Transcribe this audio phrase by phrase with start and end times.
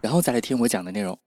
[0.00, 1.18] 然后再来听我讲的内容，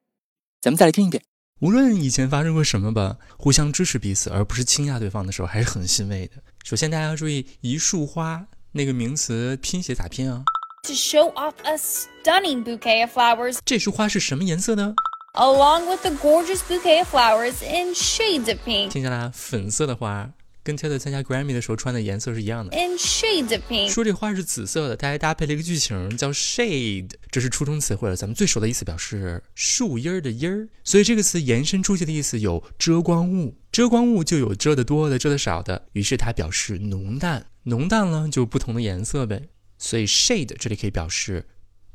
[0.61, 1.23] 咱们再来听一遍。
[1.61, 6.35] 无论以前发生过什么吧，互相支持彼此，而不是倾轧对方的时候，还是很欣慰的。
[6.63, 10.43] 首先，大家要注意“一束花”那个名词拼写咋拼啊
[10.83, 14.93] ？To show off a stunning bouquet of flowers，这束花是什么颜色呢
[15.33, 20.31] ？Along with the gorgeous bouquet of flowers in shades of pink，听下来，粉色的花。
[20.69, 22.77] 跟 Taylor 参加 Grammy 的时候穿的颜色是一样的。
[22.77, 28.15] In pink，说这花是紫色的，它还搭配了一个句型叫 shade，这是初中词汇了。
[28.15, 39.49] 咱们最熟的意思表示树荫儿的荫儿，所以这个词延伸出去的意思有遮光物，遮光物就有遮的多的，遮的少的，于是它表示浓淡，浓淡了就不同的颜色呗。
[39.79, 41.45] 所以 shade 这里可以表示。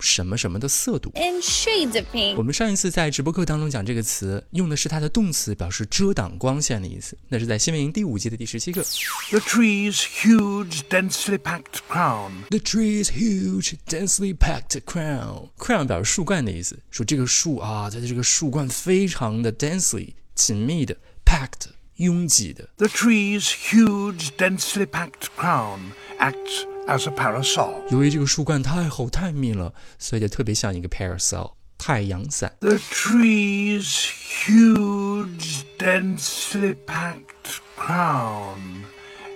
[0.01, 1.11] 什么什么的色度。
[1.15, 2.37] In shades of pink。
[2.37, 7.17] 我们上一次在直播课当中讲这个词，用的是它的动词，表示遮挡光线的意思。
[7.29, 8.83] 那是在新闻营第五季的第十七课。
[9.31, 12.45] The tree's huge, densely packed crown.
[12.51, 15.51] The tree's huge, densely packed crown.
[15.59, 22.69] Crown 表示树冠的意思，说这个树啊，它的这个树冠非常的 densely 紧密的 packed 拥挤的。
[22.77, 25.79] The tree's huge, densely packed crown
[26.19, 27.82] acts as a parasol.
[27.90, 32.54] 由于这个树冠太厚太密了，所以就特别像一个 parasol 太阳伞。
[32.60, 34.10] The tree's
[34.46, 38.84] huge, densely packed crown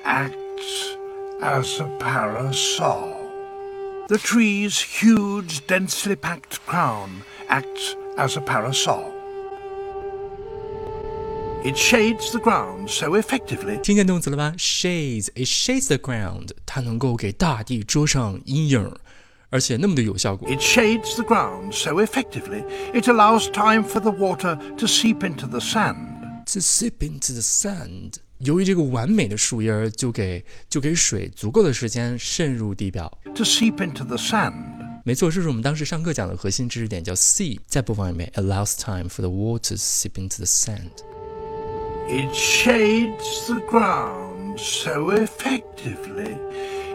[0.06, 0.98] acts
[1.42, 3.14] as a parasol.
[4.08, 9.17] The tree's huge, densely packed crown acts as a parasol.
[11.68, 13.80] It shades the ground so effectively.
[13.82, 14.54] 听见动词了吧？
[14.58, 15.28] Shades.
[15.34, 16.50] It shades the ground.
[16.66, 18.94] 它能够给大地遮上阴影，
[19.50, 20.50] 而且那么的有效果。
[20.50, 22.66] It shades the ground so effectively.
[22.94, 26.44] It allows time for the water to seep into the sand.
[26.48, 28.16] To seep into the sand.
[28.40, 33.10] 由于这个完美的树荫儿，就给就给水足够的时间渗入地表。
[33.36, 34.54] To seep into the sand.
[35.06, 37.60] 没错，这是我们当时上课讲的核心知识点，叫 seep。
[37.68, 40.92] 再播放一遍，allows time for the water to seep into the sand.
[42.08, 46.38] It shades the ground so effectively,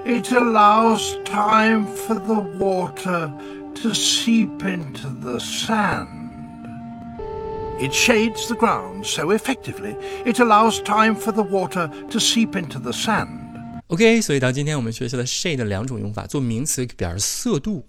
[0.04, 3.32] it allows time for the water
[3.82, 6.30] to seep into the sand.
[7.80, 12.78] It shades the ground so effectively, it allows time for the water to seep into
[12.78, 13.80] the sand.
[13.88, 17.84] OK，所以到今天我们学习了 shade 两种用法，做名词表示色度，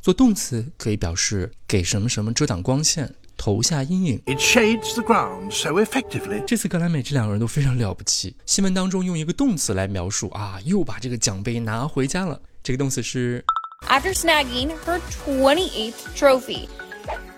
[0.00, 3.12] 做动词可以表示给什么什么遮挡光线。
[3.36, 4.22] 投下阴影。
[4.26, 6.44] It shades the ground so effectively。
[6.46, 8.36] 这次格莱美这两个人都非常了不起。
[8.46, 12.40] 新闻当中用一个动词来描述啊，又把这个奖杯拿回家了。
[12.62, 13.44] 这个动词是
[13.88, 16.68] After snagging her 28th trophy,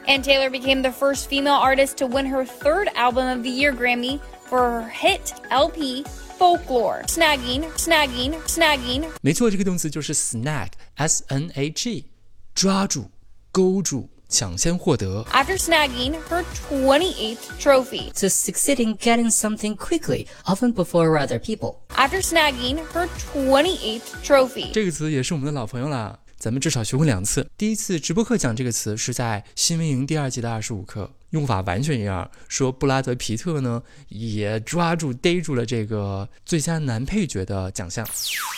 [0.06, 3.72] Ann Taylor became the first female artist to win her third Album of the Year
[3.72, 4.18] Grammy
[4.48, 6.04] for her hit LP
[6.36, 7.04] Folklore.
[7.06, 9.04] Snagging, snagging, snagging。
[9.20, 12.06] 没错，这个动词就是 snag，s n a g，
[12.52, 13.04] 抓住，
[13.52, 14.08] 勾住。
[14.28, 15.24] 抢先获得。
[15.30, 18.10] After snagging her 28th trophy.
[18.12, 21.76] To succeed in getting something quickly, often before other people.
[21.94, 24.72] After snagging her 28th trophy.
[24.72, 26.18] 这个词也是我们的老朋友了。
[26.37, 27.49] 咱们至少学过两次。
[27.57, 32.29] 第一次直播课讲这个词是在新闻营第二季的二十五课，用法完全一样。
[32.47, 38.07] 说布拉德皮特呢也抓住逮住了这个最佳男配角的奖项。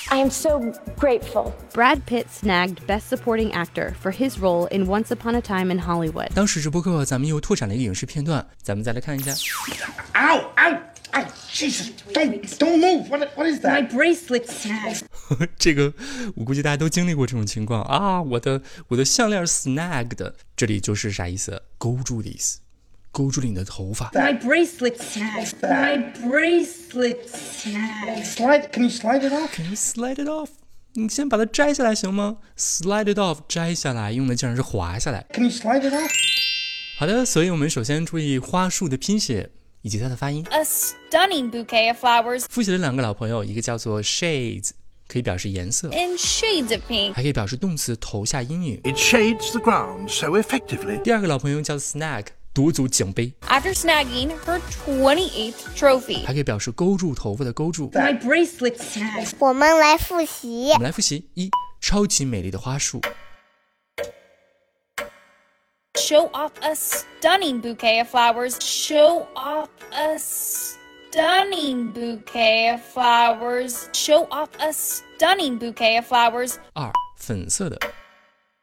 [0.09, 0.59] I am so
[0.97, 1.53] grateful.
[1.73, 5.79] Brad Pitt snagged Best Supporting Actor for his role in Once Upon a Time in
[5.79, 6.33] Hollywood。
[6.33, 9.31] 当时直播课咱们又拓展了一个影视片段，咱们再来看一下。
[10.13, 10.43] Ow!
[10.55, 10.78] Ow!
[11.59, 11.91] Oh, Jesus!
[12.13, 13.09] Don't don't move!
[13.09, 13.73] What what is that?
[13.73, 15.01] My bracelet snagged.
[15.57, 15.93] 这个
[16.35, 18.21] 我估计大家都经历过这种情况啊！
[18.21, 21.61] 我的我的项链 snagged，这里就是啥意思？
[21.77, 22.59] 勾住的意思，
[23.11, 24.09] 勾住了你的头发。
[24.11, 25.55] My bracelet snagged.
[25.61, 28.25] My bracelet snagged.
[28.25, 28.71] Slide?
[28.71, 29.53] Can you slide it off?
[29.53, 30.49] Can you slide it off?
[30.93, 35.25] 你先把它摘下来行吗？Slide it off，摘下来，用的竟然是滑下来。
[35.33, 36.09] Can you slide it off?
[36.97, 39.49] 好的，所以我们首先注意花束的拼写。
[39.81, 40.45] 以及它的发音。
[40.51, 42.45] A stunning bouquet of flowers。
[42.49, 44.71] 复习了两个老朋友，一个叫做 shades，
[45.07, 48.81] 可以表示颜色，in shades of pink，还可以表示动词投下阴影。
[48.83, 51.01] It shades the ground so effectively。
[51.01, 53.33] 第二个老朋友叫 snag，夺走奖杯。
[53.47, 57.89] After snagging her twenty eighth trophy，还可以表示勾住头发的勾住。
[57.91, 59.31] My bracelet snagged。
[59.39, 60.71] 我们来复习。
[60.73, 61.49] 我们来复习一，
[61.79, 63.01] 超级美丽的花束。
[66.08, 68.58] show off a stunning bouquet of flowers.
[68.60, 73.88] Show off a stunning bouquet of flowers.
[73.92, 77.78] Show off a stunning bouquet of flowers 二粉色的，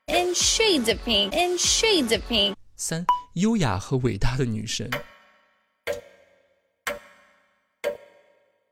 [0.07, 1.33] in shades of pink.
[1.33, 2.55] In shades of pink.
[2.75, 4.89] 三优雅和伟大的女神，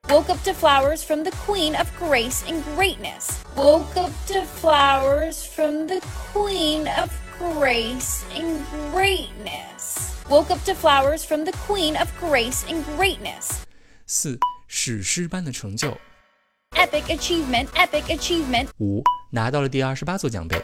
[0.10, 3.38] Woke up to flowers from the queen of grace and greatness.
[3.56, 6.02] Woke up to flowers from the
[6.34, 8.60] queen of grace and
[8.92, 10.16] greatness.
[10.30, 13.62] Woke up to flowers from the queen of grace and greatness.
[14.06, 15.98] 四史诗般的成就，
[16.72, 18.68] Epic achievement, epic achievement.
[18.80, 20.64] 五拿到了第二十八座奖杯，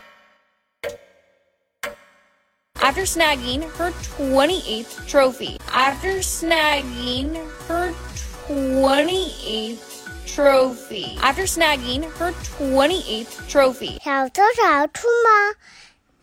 [2.76, 5.58] After snagging her 28th trophy.
[5.72, 7.36] After snagging
[7.68, 7.92] her
[8.48, 9.80] 28th
[10.28, 11.18] trophy.
[11.20, 13.98] After snagging her 28th trophy.
[14.04, 15.56] 小偷小兔吗？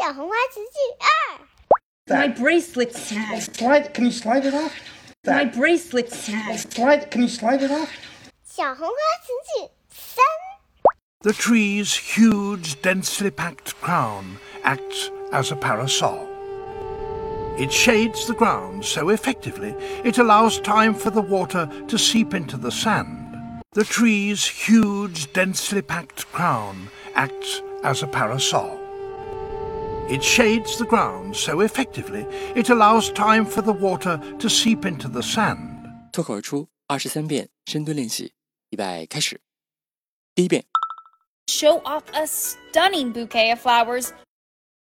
[0.00, 1.08] 小红花词句二，
[2.08, 3.54] My bracelet snagged.
[3.54, 3.92] Slide.
[3.92, 4.72] Can you slide it off?
[5.24, 6.72] My bracelet snagged.
[6.72, 7.10] Slide.
[7.10, 7.88] Can you slide it off?
[8.44, 10.24] 小红花词句三，
[11.22, 16.28] The tree's huge, densely packed crown acts as a parasol.
[17.58, 19.74] It shades the ground so effectively
[20.04, 23.62] it allows time for the water to seep into the sand.
[23.72, 28.78] The tree's huge, densely packed crown acts as a parasol.
[30.08, 35.08] It shades the ground so effectively it allows time for the water to seep into
[35.08, 35.58] the sand.
[36.12, 38.32] 脱口而出二十三遍深蹲练习，
[38.70, 39.40] 预备开始。
[40.34, 40.64] 第一遍，
[41.48, 44.10] Show off a stunning bouquet of flowers.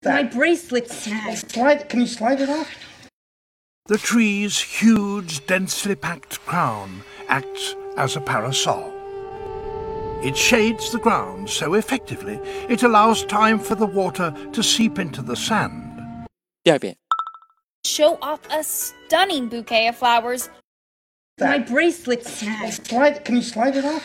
[0.04, 1.50] My bracelet snagged.
[1.52, 1.88] Slide.
[1.90, 2.68] Can you slide it off?
[3.86, 8.92] The tree's huge, densely packed crown acts as a parasol.
[10.24, 15.22] It shades the ground so effectively it allows time for the water to seep into
[15.22, 16.28] the sand.
[16.64, 16.98] 第二遍，
[17.86, 20.50] Show off a stunning bouquet of flowers.
[21.40, 22.88] My bracelet snagged.
[22.88, 23.24] Slide.
[23.24, 24.04] Can you slide it off?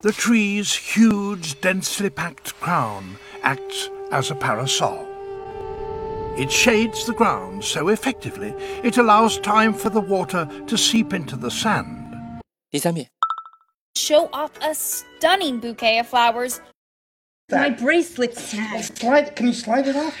[0.00, 5.06] The tree's huge, densely packed crown acts as a parasol.
[6.36, 11.36] It shades the ground so effectively it allows time for the water to seep into
[11.36, 12.42] the sand.
[12.70, 13.08] 第三遍，
[14.01, 16.59] show off a stunning bouquet of flowers.
[17.51, 18.97] My bracelet snagged.
[18.97, 20.15] Slide, can you slide it off?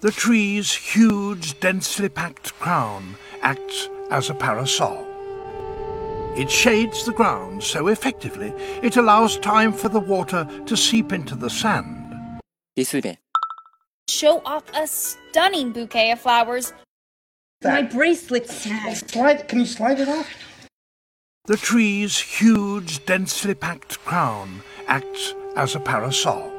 [0.00, 5.06] The tree's huge, densely packed crown acts as a parasol.
[6.36, 11.34] It shades the ground so effectively it allows time for the water to seep into
[11.34, 12.40] the sand.
[14.08, 16.72] Show off a stunning bouquet of flowers.
[17.64, 19.10] My bracelet snagged.
[19.10, 20.28] Slide, can you slide it off?
[21.47, 26.51] The tree's huge, densely packed crown acts as a parasol.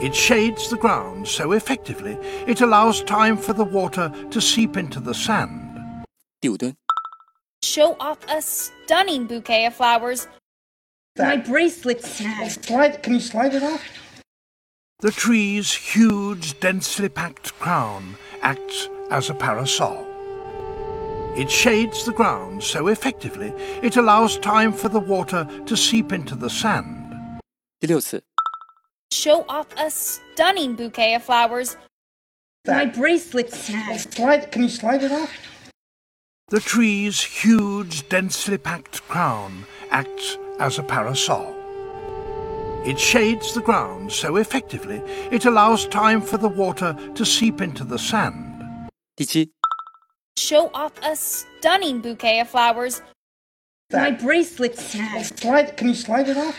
[0.00, 4.98] It shades the ground so effectively it allows time for the water to seep into
[4.98, 6.04] the sand.
[6.40, 6.74] 第五蹲，
[7.62, 10.26] Show off a stunning bouquet of flowers.
[11.16, 12.64] My bracelet snagged.
[12.64, 13.00] Slide.
[13.04, 13.80] Can you slide it off?
[14.98, 20.04] The tree's huge, densely packed crown acts as a parasol.
[21.36, 26.34] It shades the ground so effectively it allows time for the water to seep into
[26.34, 27.40] the sand.
[27.80, 28.22] 第六次，
[29.10, 31.76] Show off a stunning bouquet of flowers.
[32.66, 34.14] My bracelet snagged.
[34.14, 34.52] Slide.
[34.52, 35.30] Can you slide it off?
[36.48, 41.54] The tree's huge, densely packed crown acts as a parasol.
[42.84, 47.84] It shades the ground so effectively it allows time for the water to seep into
[47.84, 48.88] the sand.
[49.16, 49.50] 第七，
[50.37, 53.01] Show off a stunning bouquet of flowers.
[53.91, 55.39] My bracelet snagged.
[55.39, 55.75] Slide.
[55.75, 56.55] Can you slide it off?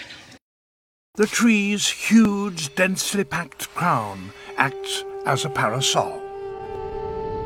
[1.15, 6.21] The tree's huge, densely packed crown acts as a parasol.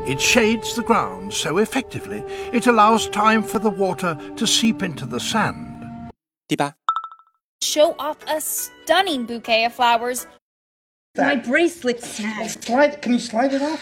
[0.07, 5.05] It shades the ground so effectively it allows time for the water to seep into
[5.05, 6.11] the sand.
[6.47, 6.73] 第八
[7.61, 10.25] ，Show off a stunning bouquet of flowers.
[11.15, 12.63] My bracelet snagged.
[12.63, 13.01] Slide.
[13.01, 13.81] Can you slide it off?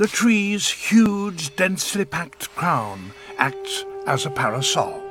[0.00, 5.02] The tree's huge, densely packed crown acts as a parasol.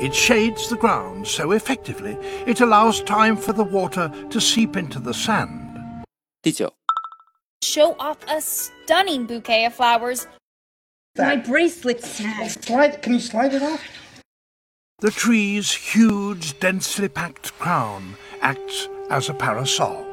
[0.00, 4.98] It shades the ground so effectively it allows time for the water to seep into
[4.98, 5.60] the sand.
[6.40, 6.72] 第九
[7.62, 10.26] ，show off a stunning bouquet of flowers.
[11.18, 12.64] My bracelet snagged.
[12.64, 13.84] Slide, can you slide it off?
[15.00, 20.07] The tree's huge, densely packed crown acts as a parasol.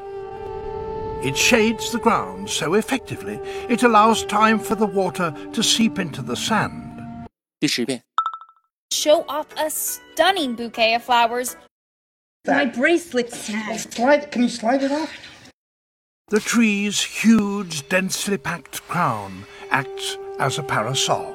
[1.23, 3.39] It shades the ground so effectively
[3.69, 7.27] it allows time for the water to seep into the sand.
[7.61, 8.03] 第十遍，
[8.91, 11.57] Show off a stunning bouquet of flowers.
[12.47, 13.93] My bracelet snagged.
[13.93, 15.11] Slide, can you slide it off?
[16.29, 21.35] The tree's huge, densely packed crown acts as a parasol.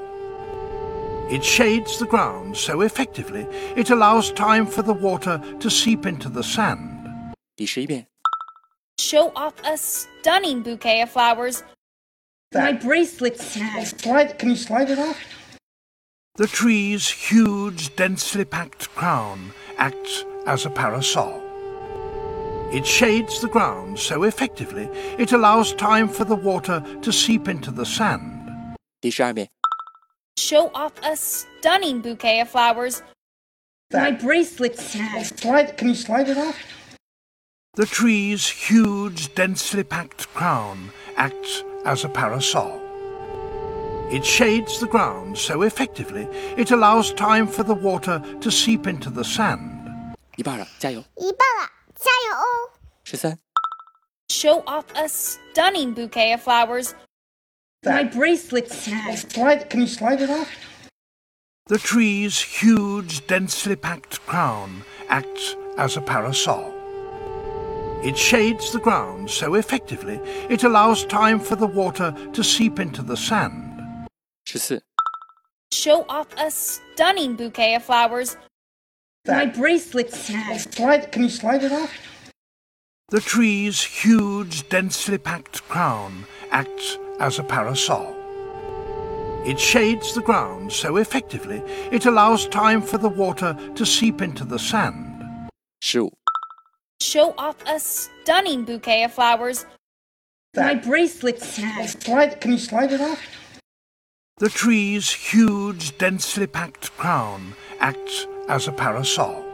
[1.30, 3.46] It shades the ground so effectively
[3.76, 7.34] it allows time for the water to seep into the sand.
[7.56, 8.08] 第十一遍，
[9.00, 11.64] Show off a stunning bouquet of flowers.
[12.54, 14.02] My bracelet snagged.
[14.02, 15.18] Slide, can you slide it off?
[16.36, 21.42] The tree's huge, densely packed crown acts as a parasol.
[22.72, 27.72] It shades the ground so effectively it allows time for the water to seep into
[27.72, 28.76] the sand.
[29.02, 29.48] 第十二遍，
[30.38, 33.02] Show off a stunning bouquet of flowers.
[33.94, 35.40] My bracelet snagged.
[35.40, 36.58] Slide, can you slide it off?
[37.76, 42.80] The tree's huge, densely packed crown acts as a parasol.
[44.10, 49.10] It shades the ground so effectively it allows time for the water to seep into
[49.10, 50.16] the sand.
[50.38, 51.04] 一半了，加油！
[51.18, 52.72] 一半了，加油哦！
[53.04, 53.38] 十三、
[54.30, 56.94] Show off a stunning bouquet of flowers.
[57.84, 59.32] My bracelet snagged.
[59.32, 60.48] Slide, can you slide it off?
[61.68, 66.74] The tree's huge, densely packed crown acts as a parasol.
[68.03, 73.03] It shades the ground so effectively, it allows time for the water to seep into
[73.03, 74.09] the sand.
[74.47, 74.81] 14.
[75.73, 78.39] Show off a stunning bouquet of flowers.
[79.27, 80.13] My bracelet.
[80.13, 81.93] Slide, can you slide it off?
[83.11, 88.17] The tree's huge, densely packed crown acts as a parasol.
[89.45, 94.45] It shades the ground so effectively, it allows time for the water to seep into
[94.45, 95.49] the sand.
[95.83, 96.20] 15.
[97.01, 99.65] Show off a stunning bouquet of flowers.
[100.55, 102.03] My bracelet snagged.
[102.03, 103.21] Slide, can you slide it off?
[104.39, 109.45] The tree's huge, densely packed crown acts as a parasol.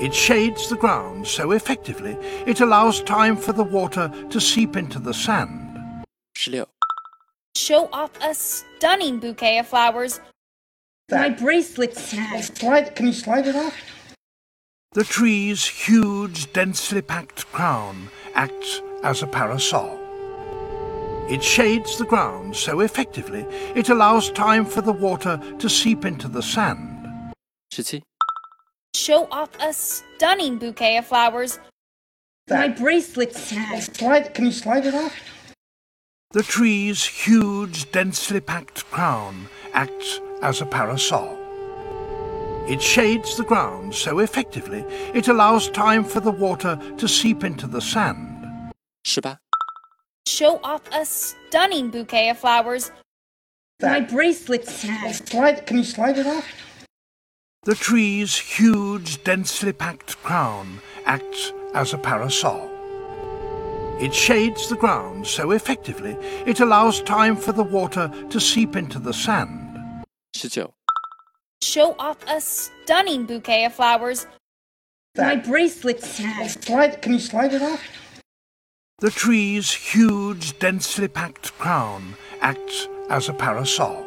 [0.00, 2.16] It shades the ground so effectively
[2.46, 5.62] it allows time for the water to seep into the sand.
[6.34, 6.68] 十六、
[7.56, 10.20] Show off a stunning bouquet of flowers.
[11.10, 12.58] My bracelet snagged.
[12.58, 13.74] Slide, can you slide it off?
[14.96, 20.00] The tree's huge, densely packed crown acts as a parasol.
[21.28, 26.28] It shades the ground so effectively it allows time for the water to seep into
[26.28, 27.34] the sand.
[27.68, 28.02] 十七、
[28.94, 31.60] Show off a stunning bouquet of flowers.
[32.48, 33.94] My bracelet snagged.
[33.94, 35.12] Slide, can you slide it off?
[36.30, 41.45] The tree's huge, densely packed crown acts as a parasol.
[42.68, 47.68] It shades the ground so effectively, it allows time for the water to seep into
[47.68, 48.72] the sand.
[49.06, 49.38] 18.
[50.26, 52.90] Show off a stunning bouquet of flowers.
[53.78, 53.92] That.
[53.92, 55.28] My bracelet snapped.
[55.28, 56.44] Slide, can you slide it off?
[57.62, 62.70] The tree's huge, densely packed crown acts as a parasol.
[64.00, 68.98] It shades the ground so effectively, it allows time for the water to seep into
[68.98, 70.04] the sand.
[70.34, 70.75] 19.
[71.62, 74.26] Show off a stunning bouquet of flowers.
[75.16, 76.64] My bracelet snagged.
[76.64, 77.82] Slide, can you slide it off?
[78.98, 84.04] The tree's huge, densely packed crown acts as a parasol.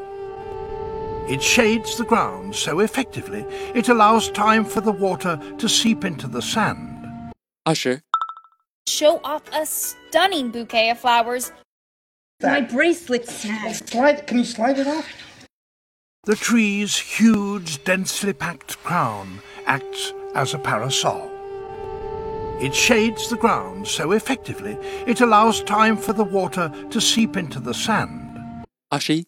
[1.28, 6.28] It shades the ground so effectively it allows time for the water to seep into
[6.28, 7.34] the sand.
[7.66, 8.02] Usher.
[8.88, 11.52] Show off a stunning bouquet of flowers.
[12.42, 13.90] My bracelet snagged.
[13.90, 15.06] Slide, can you slide it off?
[16.26, 21.32] The tree's huge, densely packed crown acts as a parasol.
[22.60, 27.62] It shades the ground so effectively it allows time for the water to seep into
[27.62, 28.66] the sand.
[28.92, 29.26] Ashi.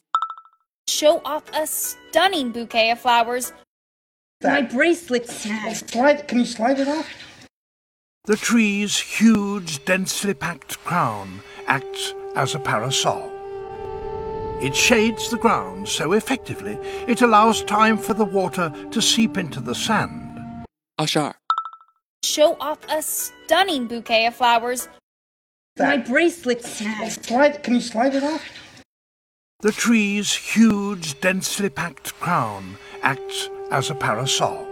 [0.89, 3.53] Show off a stunning bouquet of flowers.
[4.41, 4.63] That.
[4.63, 6.27] My bracelet's slide.
[6.27, 7.07] Can you slide it off?
[8.25, 13.30] The tree's huge, densely packed crown acts as a parasol.
[14.60, 19.60] It shades the ground so effectively it allows time for the water to seep into
[19.60, 20.22] the sand.
[20.96, 21.34] 二十二、
[22.24, 24.88] Show off a stunning bouquet of flowers.
[25.78, 27.24] My bracelet snagged.
[27.26, 28.42] Slide, can you slide it off?
[29.60, 34.66] The tree's huge, densely packed crown acts as a parasol.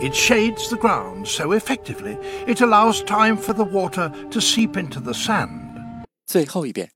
[0.00, 5.00] It shades the ground so effectively it allows time for the water to seep into
[5.00, 6.06] the sand.
[6.26, 6.93] 最后一遍。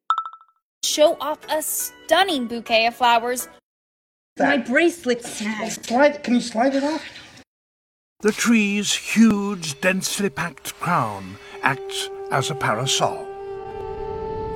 [0.88, 3.49] Show off a stunning bouquet of flowers.
[4.38, 5.87] My bracelet snagged.
[5.87, 7.02] Slide, can you slide it off?
[8.21, 13.26] The tree's huge, densely packed crown acts as a parasol.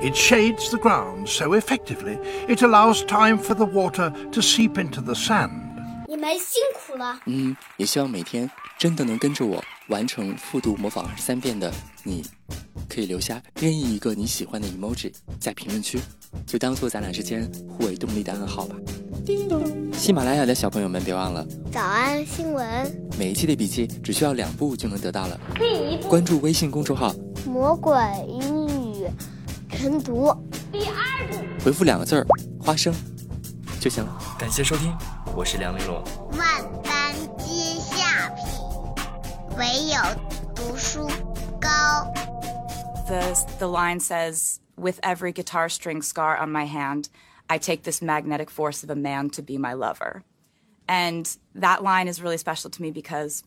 [0.01, 5.01] It shades the ground so effectively it allows time for the water to seep into
[5.01, 6.05] the sand.
[6.07, 7.19] 你们辛苦了。
[7.25, 12.22] 嗯，也希望每天 真的能跟着我完成复读模仿二十三遍的你，
[12.88, 15.98] 可以留下任意一个你喜欢的 emoji 在评论区，
[16.46, 18.76] 就当做咱俩之间互为动力的暗号吧。
[19.24, 19.62] 叮咚
[19.94, 25.40] 喜马拉雅的小朋友们，别忘了早安新闻，每一期的笔记只需要两步就能得到了。
[25.54, 27.14] 第一步，关注微信公众号，
[27.46, 27.94] 魔鬼
[28.28, 29.06] 英语
[29.70, 30.30] 晨读。
[30.70, 32.26] 第二步，回复两个字儿
[32.60, 32.92] “花生”
[33.80, 34.18] 就行了。
[34.38, 34.92] 感谢收听，
[35.34, 36.04] 我是梁丽罗。
[36.36, 36.93] 万般皆下品，
[39.57, 39.99] 唯有
[40.55, 41.07] 读书
[41.59, 42.11] 高。
[43.07, 47.09] The, the line says, With every guitar string scar on my hand,
[47.49, 50.23] I take this magnetic force of a man to be my lover.
[50.87, 53.43] And that line is really special to me because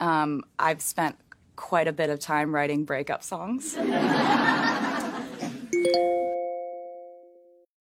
[0.00, 1.16] um, I've spent
[1.56, 3.76] quite a bit of time writing breakup songs.